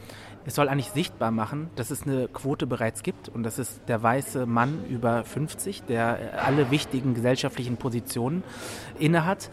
es 0.45 0.55
soll 0.55 0.69
eigentlich 0.69 0.91
sichtbar 0.91 1.31
machen, 1.31 1.69
dass 1.75 1.91
es 1.91 2.03
eine 2.03 2.27
Quote 2.27 2.65
bereits 2.65 3.03
gibt 3.03 3.29
und 3.29 3.43
das 3.43 3.59
ist 3.59 3.81
der 3.87 4.01
weiße 4.01 4.45
Mann 4.45 4.85
über 4.89 5.23
50, 5.23 5.83
der 5.83 6.19
äh, 6.19 6.37
alle 6.37 6.71
wichtigen 6.71 7.13
gesellschaftlichen 7.13 7.77
Positionen 7.77 8.43
innehat 8.99 9.49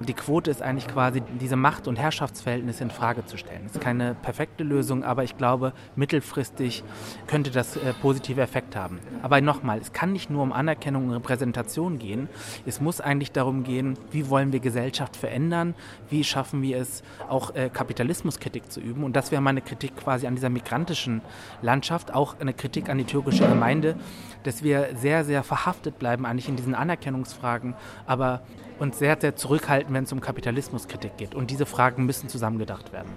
die 0.00 0.14
Quote 0.14 0.50
ist 0.50 0.62
eigentlich 0.62 0.88
quasi 0.88 1.22
diese 1.40 1.56
Macht- 1.56 1.86
und 1.86 1.96
Herrschaftsverhältnisse 1.96 2.82
in 2.84 2.90
Frage 2.90 3.26
zu 3.26 3.36
stellen. 3.36 3.64
Das 3.64 3.72
ist 3.72 3.82
keine 3.82 4.14
perfekte 4.14 4.64
Lösung, 4.64 5.04
aber 5.04 5.24
ich 5.24 5.36
glaube, 5.36 5.74
mittelfristig 5.94 6.82
könnte 7.26 7.50
das 7.50 7.76
äh, 7.76 7.92
positive 8.00 8.40
Effekt 8.40 8.76
haben. 8.76 8.98
Aber 9.22 9.40
nochmal, 9.42 9.78
es 9.78 9.92
kann 9.92 10.12
nicht 10.12 10.30
nur 10.30 10.42
um 10.42 10.52
Anerkennung 10.52 11.08
und 11.08 11.12
Repräsentation 11.12 11.98
gehen. 11.98 12.28
Es 12.64 12.80
muss 12.80 13.02
eigentlich 13.02 13.32
darum 13.32 13.62
gehen, 13.62 13.98
wie 14.10 14.30
wollen 14.30 14.52
wir 14.52 14.60
Gesellschaft 14.60 15.16
verändern? 15.16 15.74
Wie 16.08 16.24
schaffen 16.24 16.62
wir 16.62 16.78
es, 16.78 17.02
auch 17.28 17.54
äh, 17.54 17.68
Kapitalismuskritik 17.68 18.72
zu 18.72 18.80
üben? 18.80 19.04
Und 19.04 19.16
das 19.16 19.30
wäre 19.30 19.42
meine 19.42 19.60
Kritik 19.60 19.96
quasi 19.96 20.26
an 20.26 20.34
dieser 20.34 20.48
migrantischen 20.48 21.20
Landschaft, 21.60 22.14
auch 22.14 22.40
eine 22.40 22.54
Kritik 22.54 22.88
an 22.88 22.96
die 22.96 23.04
türkische 23.04 23.46
Gemeinde, 23.46 23.96
dass 24.44 24.62
wir 24.62 24.96
sehr, 24.96 25.24
sehr 25.24 25.42
verhaftet 25.42 25.98
bleiben 25.98 26.24
eigentlich 26.24 26.48
in 26.48 26.56
diesen 26.56 26.74
Anerkennungsfragen, 26.74 27.74
aber 28.06 28.40
uns 28.80 28.98
sehr, 28.98 29.18
sehr 29.20 29.36
zurückhalten, 29.36 29.89
wenn 29.94 30.04
es 30.04 30.12
um 30.12 30.20
Kapitalismuskritik 30.20 31.16
geht. 31.16 31.34
Und 31.34 31.50
diese 31.50 31.66
Fragen 31.66 32.06
müssen 32.06 32.28
zusammengedacht 32.28 32.92
werden. 32.92 33.10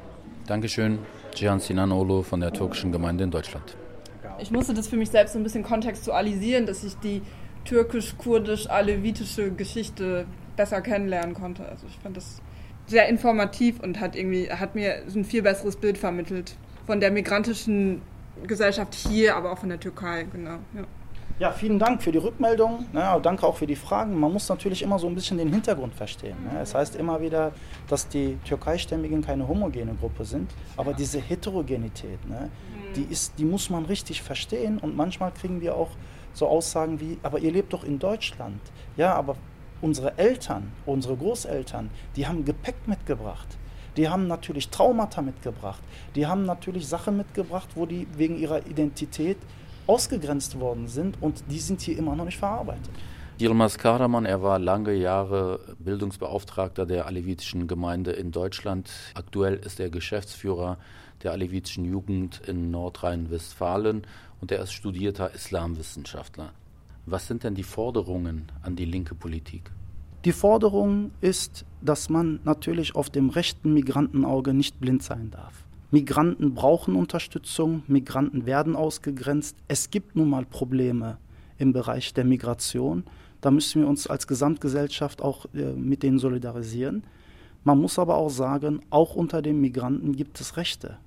Dankeschön, 0.47 0.99
Cihan 1.33 1.59
Sinanolo 1.59 2.21
von 2.21 2.39
der 2.39 2.51
türkischen 2.51 2.91
Gemeinde 2.91 3.23
in 3.23 3.31
Deutschland. 3.31 3.77
Ich 4.39 4.51
musste 4.51 4.73
das 4.73 4.87
für 4.87 4.97
mich 4.97 5.09
selbst 5.09 5.33
so 5.33 5.39
ein 5.39 5.43
bisschen 5.43 5.63
kontextualisieren, 5.63 6.65
dass 6.65 6.83
ich 6.83 6.97
die 6.97 7.21
türkisch-kurdisch-alevitische 7.65 9.51
Geschichte 9.51 10.25
besser 10.57 10.81
kennenlernen 10.81 11.33
konnte. 11.33 11.65
Also 11.67 11.87
ich 11.87 11.97
fand 11.99 12.17
das 12.17 12.41
sehr 12.87 13.07
informativ 13.07 13.79
und 13.79 13.99
hat 13.99 14.15
irgendwie 14.15 14.51
hat 14.51 14.75
mir 14.75 15.03
ein 15.15 15.23
viel 15.23 15.41
besseres 15.41 15.77
Bild 15.77 15.97
vermittelt 15.97 16.55
von 16.85 16.99
der 16.99 17.11
migrantischen 17.11 18.01
Gesellschaft 18.45 18.93
hier, 18.93 19.35
aber 19.35 19.51
auch 19.51 19.59
von 19.59 19.69
der 19.69 19.79
Türkei, 19.79 20.25
genau. 20.31 20.57
Ja. 20.75 20.83
Ja, 21.39 21.51
vielen 21.51 21.79
Dank 21.79 22.03
für 22.03 22.11
die 22.11 22.19
Rückmeldung. 22.19 22.85
Ja, 22.93 23.17
danke 23.19 23.47
auch 23.47 23.55
für 23.55 23.65
die 23.65 23.75
Fragen. 23.75 24.19
Man 24.19 24.31
muss 24.31 24.47
natürlich 24.49 24.83
immer 24.83 24.99
so 24.99 25.07
ein 25.07 25.15
bisschen 25.15 25.39
den 25.39 25.51
Hintergrund 25.51 25.95
verstehen. 25.95 26.37
Ne? 26.43 26.59
Es 26.61 26.75
heißt 26.75 26.95
immer 26.95 27.21
wieder, 27.21 27.51
dass 27.87 28.07
die 28.07 28.37
Türkeistämmigen 28.45 29.23
keine 29.23 29.47
homogene 29.47 29.95
Gruppe 29.95 30.25
sind, 30.25 30.51
aber 30.77 30.93
diese 30.93 31.19
Heterogenität, 31.19 32.23
ne, 32.29 32.49
die, 32.95 33.03
ist, 33.03 33.33
die 33.39 33.45
muss 33.45 33.71
man 33.71 33.85
richtig 33.85 34.21
verstehen 34.21 34.77
und 34.77 34.95
manchmal 34.95 35.31
kriegen 35.31 35.59
wir 35.59 35.75
auch 35.75 35.89
so 36.33 36.47
Aussagen 36.47 36.99
wie, 36.99 37.17
aber 37.23 37.39
ihr 37.39 37.51
lebt 37.51 37.73
doch 37.73 37.83
in 37.83 37.97
Deutschland. 37.97 38.61
Ja, 38.95 39.15
aber 39.15 39.35
unsere 39.81 40.17
Eltern, 40.19 40.71
unsere 40.85 41.17
Großeltern, 41.17 41.89
die 42.15 42.27
haben 42.27 42.45
Gepäck 42.45 42.75
mitgebracht. 42.87 43.57
Die 43.97 44.07
haben 44.07 44.27
natürlich 44.27 44.69
Traumata 44.69 45.21
mitgebracht. 45.21 45.81
Die 46.15 46.25
haben 46.25 46.45
natürlich 46.45 46.87
Sachen 46.87 47.17
mitgebracht, 47.17 47.69
wo 47.75 47.85
die 47.85 48.07
wegen 48.17 48.37
ihrer 48.37 48.65
Identität 48.65 49.37
ausgegrenzt 49.87 50.59
worden 50.59 50.87
sind 50.87 51.21
und 51.21 51.43
die 51.49 51.59
sind 51.59 51.81
hier 51.81 51.97
immer 51.97 52.15
noch 52.15 52.25
nicht 52.25 52.37
verarbeitet. 52.37 52.89
Yilmaz 53.39 53.77
Karaman, 53.77 54.25
er 54.25 54.43
war 54.43 54.59
lange 54.59 54.93
Jahre 54.93 55.59
Bildungsbeauftragter 55.79 56.85
der 56.85 57.07
alevitischen 57.07 57.67
Gemeinde 57.67 58.11
in 58.11 58.31
Deutschland. 58.31 58.91
Aktuell 59.15 59.55
ist 59.55 59.79
er 59.79 59.89
Geschäftsführer 59.89 60.77
der 61.23 61.31
alevitischen 61.31 61.83
Jugend 61.83 62.41
in 62.47 62.69
Nordrhein-Westfalen 62.69 64.05
und 64.39 64.51
er 64.51 64.61
ist 64.61 64.73
studierter 64.73 65.33
Islamwissenschaftler. 65.33 66.51
Was 67.05 67.27
sind 67.27 67.43
denn 67.43 67.55
die 67.55 67.63
Forderungen 67.63 68.51
an 68.61 68.75
die 68.75 68.85
linke 68.85 69.15
Politik? 69.15 69.71
Die 70.25 70.31
Forderung 70.31 71.11
ist, 71.19 71.65
dass 71.81 72.09
man 72.09 72.39
natürlich 72.45 72.95
auf 72.95 73.09
dem 73.09 73.29
rechten 73.29 73.73
Migrantenauge 73.73 74.53
nicht 74.53 74.79
blind 74.79 75.03
sein 75.03 75.31
darf. 75.31 75.65
Migranten 75.93 76.55
brauchen 76.55 76.95
Unterstützung, 76.95 77.83
Migranten 77.85 78.47
werden 78.47 78.75
ausgegrenzt. 78.75 79.55
Es 79.67 79.91
gibt 79.91 80.15
nun 80.15 80.27
mal 80.27 80.43
Probleme 80.43 81.19
im 81.59 81.71
Bereich 81.71 82.15
der 82.15 82.25
Migration. 82.25 83.03
Da 83.41 83.51
müssen 83.51 83.83
wir 83.83 83.87
uns 83.87 84.07
als 84.07 84.25
Gesamtgesellschaft 84.25 85.21
auch 85.21 85.45
äh, 85.53 85.73
mit 85.73 86.01
denen 86.01 86.17
solidarisieren. 86.17 87.03
Man 87.63 87.77
muss 87.77 87.99
aber 87.99 88.17
auch 88.17 88.31
sagen, 88.31 88.79
auch 88.89 89.13
unter 89.13 89.43
den 89.43 89.61
Migranten 89.61 90.15
gibt 90.15 90.41
es 90.41 90.57
Rechte. 90.57 90.97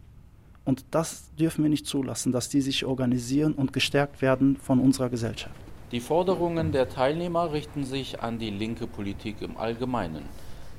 Und 0.65 0.85
das 0.93 1.35
dürfen 1.35 1.65
wir 1.65 1.69
nicht 1.69 1.89
zulassen, 1.89 2.31
dass 2.31 2.49
die 2.49 2.61
sich 2.61 2.85
organisieren 2.85 3.55
und 3.55 3.73
gestärkt 3.73 4.23
werden 4.23 4.57
von 4.57 4.79
unserer 4.79 5.11
Gesellschaft. 5.11 5.57
Die 5.91 6.01
Forderungen 6.01 6.71
der 6.71 6.89
Teilnehmer 6.89 7.51
richten 7.51 7.83
sich 7.83 8.23
an 8.23 8.39
die 8.39 8.51
linke 8.51 8.87
Politik 8.87 9.43
im 9.43 9.57
Allgemeinen. 9.57 10.23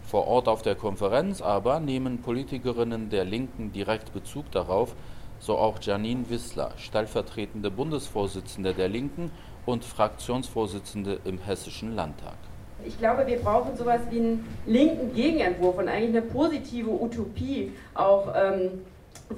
Vor 0.07 0.25
Ort 0.25 0.47
auf 0.47 0.61
der 0.61 0.75
Konferenz 0.75 1.41
aber 1.41 1.81
nehmen 1.81 2.21
Politikerinnen 2.21 3.09
der 3.09 3.25
Linken 3.25 3.73
direkt 3.73 4.13
Bezug 4.13 4.49
darauf, 4.51 4.95
so 5.41 5.57
auch 5.57 5.81
Janine 5.81 6.29
Wissler, 6.29 6.71
stellvertretende 6.77 7.69
Bundesvorsitzende 7.69 8.73
der 8.73 8.87
Linken 8.87 9.31
und 9.65 9.83
Fraktionsvorsitzende 9.83 11.19
im 11.25 11.39
Hessischen 11.39 11.93
Landtag. 11.93 12.37
Ich 12.85 12.97
glaube, 12.97 13.27
wir 13.27 13.37
brauchen 13.39 13.75
sowas 13.75 13.99
wie 14.09 14.19
einen 14.19 14.47
linken 14.65 15.13
Gegenentwurf 15.13 15.77
und 15.77 15.89
eigentlich 15.89 16.15
eine 16.15 16.21
positive 16.21 16.89
Utopie 16.89 17.73
auch 17.93 18.33
ähm, 18.33 18.85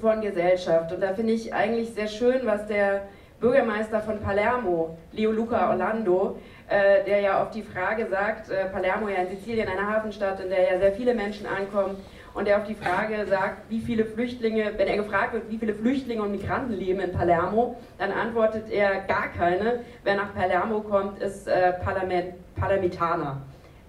von 0.00 0.20
Gesellschaft. 0.20 0.92
Und 0.92 1.00
da 1.00 1.14
finde 1.14 1.32
ich 1.32 1.52
eigentlich 1.52 1.90
sehr 1.94 2.06
schön, 2.06 2.42
was 2.44 2.68
der 2.68 3.08
Bürgermeister 3.40 4.00
von 4.02 4.20
Palermo, 4.20 4.96
Leo 5.12 5.32
Luca 5.32 5.70
Orlando, 5.70 6.36
äh, 6.70 7.04
der 7.04 7.20
ja 7.20 7.42
auf 7.42 7.50
die 7.50 7.62
Frage 7.62 8.06
sagt, 8.06 8.48
äh, 8.48 8.66
Palermo 8.66 9.08
ja 9.08 9.16
in 9.16 9.28
Sizilien, 9.28 9.68
eine 9.68 9.86
Hafenstadt, 9.86 10.40
in 10.40 10.50
der 10.50 10.72
ja 10.72 10.78
sehr 10.78 10.92
viele 10.92 11.14
Menschen 11.14 11.46
ankommen, 11.46 11.96
und 12.32 12.46
der 12.46 12.58
auf 12.58 12.66
die 12.66 12.74
Frage 12.74 13.26
sagt, 13.26 13.68
wie 13.70 13.80
viele 13.80 14.04
Flüchtlinge, 14.04 14.72
wenn 14.76 14.86
er 14.86 14.96
gefragt 14.96 15.32
wird, 15.32 15.50
wie 15.50 15.58
viele 15.58 15.74
Flüchtlinge 15.74 16.22
und 16.22 16.30
Migranten 16.30 16.72
leben 16.72 17.00
in 17.00 17.12
Palermo, 17.12 17.76
dann 17.98 18.12
antwortet 18.12 18.70
er 18.70 19.00
gar 19.00 19.28
keine. 19.36 19.80
Wer 20.04 20.14
nach 20.14 20.32
Palermo 20.34 20.80
kommt, 20.80 21.20
ist 21.20 21.48
äh, 21.48 21.72
Parlament, 21.84 22.34
Palermitaner. 22.54 23.42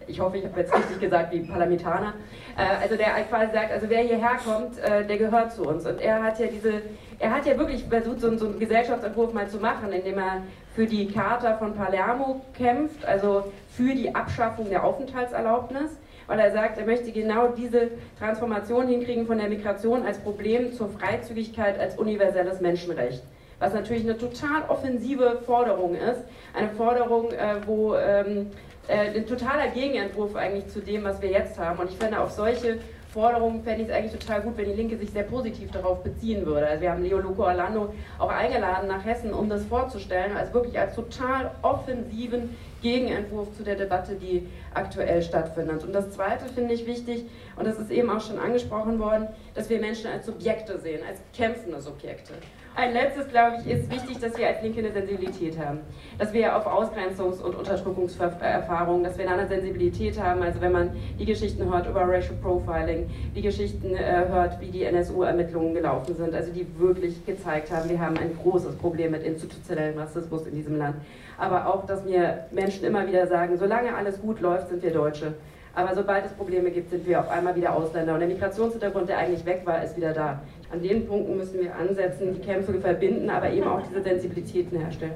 Ich 0.07 0.19
hoffe, 0.19 0.38
ich 0.38 0.45
habe 0.45 0.59
jetzt 0.59 0.75
richtig 0.75 1.00
gesagt, 1.00 1.31
wie 1.31 1.41
Palermitaner. 1.41 2.13
Äh, 2.57 2.81
also 2.81 2.95
der 2.95 3.09
quasi 3.29 3.53
sagt, 3.53 3.71
also 3.71 3.88
wer 3.89 4.00
hierher 4.00 4.38
kommt, 4.43 4.79
äh, 4.79 5.05
der 5.05 5.17
gehört 5.17 5.53
zu 5.53 5.63
uns. 5.63 5.85
Und 5.85 6.01
er 6.01 6.23
hat 6.23 6.39
ja 6.39 6.47
diese, 6.47 6.81
er 7.19 7.31
hat 7.31 7.45
ja 7.45 7.57
wirklich 7.57 7.85
versucht, 7.85 8.21
so 8.21 8.27
einen 8.27 8.59
Gesellschaftsentwurf 8.59 9.33
mal 9.33 9.47
zu 9.47 9.59
machen, 9.59 9.91
indem 9.91 10.17
er 10.17 10.41
für 10.75 10.86
die 10.86 11.08
Charta 11.08 11.58
von 11.58 11.75
Palermo 11.75 12.42
kämpft, 12.58 13.04
also 13.06 13.51
für 13.70 13.94
die 13.94 14.16
Abschaffung 14.16 14.70
der 14.70 14.84
Aufenthaltserlaubnis, 14.84 15.92
weil 16.28 16.40
er 16.40 16.51
sagt, 16.51 16.78
er 16.78 16.86
möchte 16.86 17.12
genau 17.12 17.50
diese 17.50 17.92
Transformation 18.18 18.88
hinkriegen 18.88 19.28
von 19.28 19.38
der 19.38 19.50
Migration 19.50 20.06
als 20.06 20.20
Problem 20.20 20.72
zur 20.74 20.90
Freizügigkeit 20.90 21.78
als 21.78 21.98
universelles 21.98 22.62
Menschenrecht. 22.62 23.22
Was 23.60 23.74
natürlich 23.74 24.04
eine 24.04 24.18
total 24.18 24.63
offensive 24.70 25.40
Forderung 25.46 25.94
ist, 25.96 26.24
eine 26.54 26.70
Forderung, 26.70 27.32
äh, 27.32 27.56
wo 27.68 27.96
ähm, 27.96 28.48
äh, 28.88 29.16
ein 29.16 29.28
totaler 29.28 29.68
Gegenentwurf 29.68 30.36
eigentlich 30.36 30.68
zu 30.70 30.80
dem, 30.80 31.04
was 31.04 31.22
wir 31.22 31.30
jetzt 31.30 31.60
haben. 31.60 31.80
Und 31.80 31.92
ich 31.92 31.98
finde, 31.98 32.20
auf 32.20 32.32
solche 32.32 32.80
Forderung 33.13 33.62
fände 33.63 33.84
ich 33.84 33.89
es 33.89 33.94
eigentlich 33.94 34.18
total 34.20 34.41
gut, 34.41 34.58
wenn 34.58 34.70
die 34.70 34.75
Linke 34.75 34.98
sich 34.98 35.10
sehr 35.10 35.24
positiv 35.24 35.70
darauf 35.72 36.01
beziehen 36.01 36.46
würde. 36.46 36.65
Also 36.65 36.82
wir 36.82 36.91
haben 36.91 37.03
Leo 37.03 37.20
Luco 37.20 37.44
Orlando 37.44 37.94
auch 38.18 38.30
eingeladen 38.30 38.88
nach 38.88 39.03
Hessen, 39.03 39.34
um 39.34 39.50
das 39.50 39.65
vorzustellen, 39.65 40.36
als 40.36 40.53
wirklich 40.53 40.80
als 40.80 40.96
total 40.96 41.51
offensiven 41.62 42.56
Gegenentwurf 42.82 43.53
zu 43.58 43.63
der 43.63 43.75
Debatte, 43.75 44.15
die 44.15 44.48
aktuell 44.74 45.22
stattfindet. 45.22 45.84
Und 45.84 45.94
das 45.94 46.12
Zweite 46.12 46.46
finde 46.46 46.74
ich 46.74 46.88
wichtig, 46.88 47.25
und 47.58 47.68
das 47.68 47.77
ist 47.77 47.91
eben 47.91 48.10
auch 48.10 48.22
schon 48.22 48.39
angesprochen 48.39 48.98
worden, 48.98 49.27
dass 49.56 49.70
wir 49.70 49.80
Menschen 49.80 50.10
als 50.10 50.25
Subjekte 50.25 50.80
sehen, 50.80 51.01
als 51.08 51.20
kämpfende 51.36 51.82
Subjekte. 51.82 52.34
Ein 52.74 52.94
letztes, 52.94 53.28
glaube 53.28 53.58
ich, 53.60 53.70
ist 53.70 53.92
wichtig, 53.92 54.20
dass 54.20 54.38
wir 54.38 54.48
als 54.48 54.62
Linke 54.62 54.80
eine 54.80 54.94
Sensibilität 54.94 55.60
haben. 55.60 55.80
Dass 56.18 56.32
wir 56.32 56.56
auf 56.56 56.66
Ausgrenzungs- 56.66 57.42
und 57.42 57.54
Unterdrückungserfahrungen, 57.54 59.04
dass 59.04 59.18
wir 59.18 59.30
eine 59.30 59.46
Sensibilität 59.46 60.18
haben. 60.22 60.42
Also 60.42 60.62
wenn 60.62 60.72
man 60.72 60.92
die 61.20 61.25
Geschichten 61.25 61.70
hört 61.70 61.86
über 61.88 62.01
Racial 62.08 62.36
Profiling, 62.42 63.10
die 63.36 63.42
Geschichten 63.42 63.94
äh, 63.94 64.25
hört, 64.30 64.62
wie 64.62 64.68
die 64.68 64.84
NSU-Ermittlungen 64.86 65.74
gelaufen 65.74 66.16
sind, 66.16 66.34
also 66.34 66.54
die 66.54 66.66
wirklich 66.80 67.25
gezeigt 67.25 67.72
haben, 67.72 67.90
wir 67.90 68.00
haben 68.00 68.18
ein 68.18 68.38
großes 68.42 68.75
Problem 68.78 69.12
mit 69.12 69.24
institutionellem 69.24 69.98
Rassismus 69.98 70.48
in 70.48 70.56
diesem 70.56 70.78
Land. 70.78 70.96
Aber 71.38 71.68
auch, 71.68 71.86
dass 71.86 72.06
mir 72.06 72.46
Menschen 72.51 72.86
immer 72.86 73.06
wieder 73.06 73.28
sagen, 73.28 73.58
solange 73.58 73.94
alles 73.94 74.22
gut 74.22 74.40
läuft, 74.40 74.70
sind 74.70 74.82
wir 74.82 74.92
Deutsche. 74.92 75.34
Aber 75.74 75.96
sobald 75.96 76.25
es 76.25 76.34
Probleme 76.34 76.70
gibt, 76.70 76.90
sind 76.90 77.08
wir 77.08 77.22
auf 77.22 77.30
einmal 77.30 77.56
wieder 77.56 77.74
Ausländer. 77.74 78.13
Und 78.13 78.20
der 78.20 78.28
Migrationshintergrund, 78.28 79.08
der 79.08 79.20
eigentlich 79.20 79.46
weg 79.46 79.62
war, 79.66 79.84
ist 79.84 79.96
wieder 79.96 80.13
da. 80.13 80.42
An 80.72 80.82
den 80.82 81.08
Punkten 81.08 81.38
müssen 81.38 81.62
wir 81.62 81.75
ansetzen, 81.75 82.34
die 82.34 82.42
Kämpfe 82.42 82.80
verbinden, 82.80 83.30
aber 83.30 83.50
eben 83.51 83.68
auch 83.68 83.82
diese 83.88 84.01
Sensibilitäten 84.04 84.80
herstellen. 84.80 85.13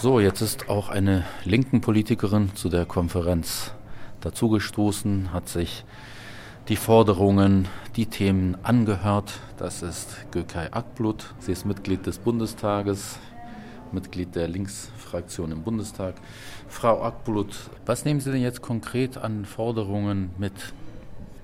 So, 0.00 0.20
jetzt 0.20 0.40
ist 0.40 0.68
auch 0.68 0.90
eine 0.90 1.24
linken 1.44 1.80
Politikerin 1.80 2.54
zu 2.54 2.68
der 2.68 2.84
Konferenz 2.84 3.72
dazugestoßen, 4.20 5.32
hat 5.32 5.48
sich 5.48 5.84
die 6.68 6.76
Forderungen, 6.76 7.68
die 7.96 8.06
Themen 8.06 8.56
angehört. 8.62 9.32
Das 9.56 9.82
ist 9.82 10.30
Gökay 10.30 10.68
Akblut. 10.70 11.34
Sie 11.38 11.52
ist 11.52 11.64
Mitglied 11.64 12.06
des 12.06 12.18
Bundestages, 12.18 13.18
Mitglied 13.92 14.34
der 14.36 14.48
Linksfraktion 15.10 15.52
im 15.52 15.62
Bundestag. 15.62 16.14
Frau 16.68 17.02
Akblut, 17.02 17.56
was 17.84 18.04
nehmen 18.04 18.20
Sie 18.20 18.30
denn 18.30 18.42
jetzt 18.42 18.62
konkret 18.62 19.16
an 19.18 19.44
Forderungen 19.44 20.30
mit? 20.38 20.52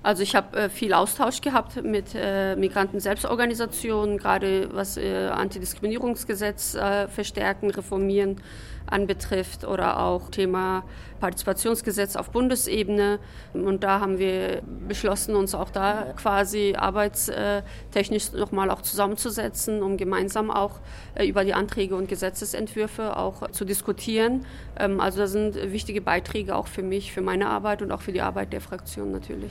Also 0.06 0.22
ich 0.22 0.36
habe 0.36 0.56
äh, 0.56 0.68
viel 0.68 0.92
Austausch 0.94 1.40
gehabt 1.40 1.82
mit 1.82 2.14
äh, 2.14 2.54
Migranten-Selbstorganisationen, 2.54 4.18
gerade 4.18 4.68
was 4.72 4.96
äh, 4.96 5.26
Antidiskriminierungsgesetz 5.26 6.76
äh, 6.76 7.08
verstärken, 7.08 7.72
reformieren 7.72 8.40
anbetrifft 8.86 9.64
oder 9.64 9.98
auch 9.98 10.30
Thema 10.30 10.84
Partizipationsgesetz 11.18 12.14
auf 12.14 12.30
Bundesebene. 12.30 13.18
Und 13.52 13.82
da 13.82 13.98
haben 13.98 14.18
wir 14.18 14.62
beschlossen, 14.86 15.34
uns 15.34 15.56
auch 15.56 15.70
da 15.70 16.14
quasi 16.16 16.76
arbeitstechnisch 16.78 18.30
nochmal 18.30 18.70
auch 18.70 18.82
zusammenzusetzen, 18.82 19.82
um 19.82 19.96
gemeinsam 19.96 20.52
auch 20.52 20.78
äh, 21.16 21.26
über 21.26 21.44
die 21.44 21.54
Anträge 21.54 21.96
und 21.96 22.08
Gesetzesentwürfe 22.08 23.16
auch 23.16 23.50
zu 23.50 23.64
diskutieren. 23.64 24.46
Ähm, 24.78 25.00
also 25.00 25.18
das 25.18 25.32
sind 25.32 25.56
wichtige 25.72 26.00
Beiträge 26.00 26.54
auch 26.54 26.68
für 26.68 26.84
mich, 26.84 27.10
für 27.10 27.22
meine 27.22 27.48
Arbeit 27.48 27.82
und 27.82 27.90
auch 27.90 28.02
für 28.02 28.12
die 28.12 28.20
Arbeit 28.22 28.52
der 28.52 28.60
Fraktion 28.60 29.10
natürlich. 29.10 29.50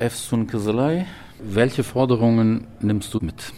Efsun 0.00 0.46
Kızılay, 0.46 1.06
welche 1.40 1.82
Forderungen 1.82 2.66
nimmst 2.80 3.12
du 3.14 3.18
mit? 3.20 3.52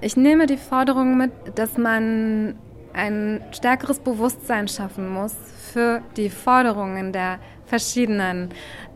Ich 0.00 0.16
nehme 0.16 0.46
die 0.46 0.56
Forderung 0.56 1.16
mit, 1.18 1.30
dass 1.54 1.76
man 1.76 2.54
ein 2.94 3.40
stärkeres 3.52 4.00
Bewusstsein 4.00 4.66
schaffen 4.68 5.12
muss 5.12 5.34
für 5.72 6.02
die 6.16 6.30
Forderungen 6.30 7.12
der 7.12 7.38
verschiedenen 7.66 8.48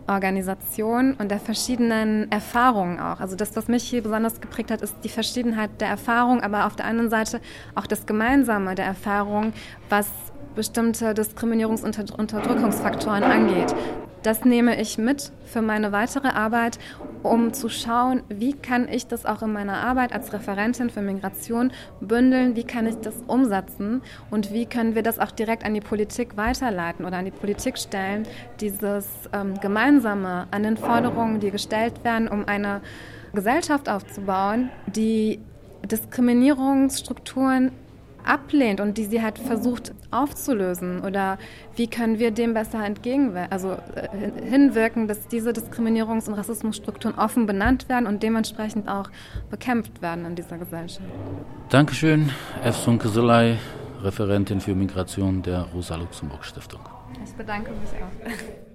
Organisationen 0.07 1.15
und 1.15 1.31
der 1.31 1.41
verschiedenen 1.41 2.31
Erfahrungen 2.31 3.01
auch. 3.01 3.21
Also 3.21 3.37
das, 3.37 3.55
was 3.57 3.69
mich 3.69 3.85
hier 3.85 4.03
besonders 4.03 4.41
geprägt 4.41 4.71
hat, 4.71 4.83
ist 4.83 4.95
die 5.05 5.09
Verschiedenheit 5.09 5.81
der 5.81 5.89
Erfahrung, 5.89 6.41
aber 6.41 6.67
auf 6.67 6.77
der 6.77 6.87
anderen 6.87 7.11
Seite 7.11 7.41
auch 7.75 7.87
das 7.87 8.07
Gemeinsame 8.07 8.75
der 8.75 8.87
Erfahrung, 8.87 9.53
was 9.89 10.09
bestimmte 10.55 11.11
Diskriminierungs- 11.13 11.85
und 11.85 12.19
Unterdrückungsfaktoren 12.19 13.23
angeht. 13.23 13.75
Das 14.27 14.45
nehme 14.45 14.81
ich 14.81 14.99
mit 14.99 15.31
für 15.45 15.63
meine 15.63 15.93
weitere 15.93 16.27
Arbeit, 16.27 16.81
um 17.23 17.53
zu 17.53 17.69
schauen, 17.69 18.25
wie 18.29 18.55
kann 18.55 18.89
ich 18.89 19.07
das 19.07 19.25
auch 19.25 19.41
in 19.41 19.53
meiner 19.53 19.75
Arbeit 19.75 20.13
als 20.13 20.33
Referentin 20.33 20.91
für 20.91 21.01
Migration 21.01 21.71
bündeln, 22.01 22.57
wie 22.57 22.65
kann 22.65 22.89
ich 22.89 22.97
das 22.97 23.15
umsetzen? 23.29 24.03
Und 24.29 24.53
wie 24.53 24.67
können 24.67 24.97
wir 24.97 25.05
das 25.05 25.21
auch 25.21 25.31
direkt 25.31 25.65
an 25.65 25.75
die 25.75 25.81
Politik 25.81 26.37
weiterleiten 26.37 27.05
oder 27.05 27.19
an 27.19 27.25
die 27.25 27.31
Politik 27.31 27.79
stellen, 27.79 28.27
dieses 28.61 29.07
ähm, 29.33 29.61
Gemeinsame 29.61 30.49
an 30.51 30.65
den 30.65 30.77
Forderungen, 30.77 31.39
die 31.39 31.53
gestellt 31.53 32.03
werden, 32.03 32.27
um 32.27 32.49
eine 32.49 32.81
Gesellschaft 33.33 33.89
aufzubauen, 33.89 34.71
die 34.89 35.39
Diskriminierungsstrukturen 35.85 37.71
ablehnt 38.27 38.81
und 38.81 38.99
die 38.99 39.05
sie 39.05 39.23
halt 39.23 39.39
versucht 39.39 39.95
aufzulösen? 40.11 41.03
Oder 41.03 41.39
wie 41.77 41.89
können 41.89 42.19
wir 42.19 42.31
dem 42.31 42.55
besser 42.55 42.85
entgegenwirken, 42.85 43.53
also 43.53 43.73
äh, 43.73 44.49
hinwirken, 44.49 45.09
dass 45.09 45.29
diese 45.29 45.51
Diskriminierungs- 45.51 46.29
und 46.29 46.35
Rassismusstrukturen 46.35 47.19
offen 47.19 47.47
benannt 47.47 47.89
werden 47.89 48.07
und 48.07 48.23
dementsprechend 48.23 48.89
auch 48.89 49.11
bekämpft 49.51 50.03
werden 50.03 50.25
in 50.25 50.35
dieser 50.35 50.59
Gesellschaft? 50.59 51.09
Dankeschön, 51.69 52.31
Efsun 52.65 52.99
Kızılay, 52.99 53.57
Referentin 54.03 54.61
für 54.61 54.75
Migration 54.75 55.43
der 55.43 55.63
Rosa-Luxemburg-Stiftung. 55.75 56.81
Ich 57.25 57.33
bedanke 57.33 57.71
mich 57.71 57.91
auch. 58.03 58.66